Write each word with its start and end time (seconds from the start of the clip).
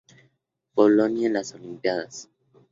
Polonia 0.73 1.27
en 1.27 1.33
las 1.33 1.53
Olimpíadas 1.53 2.27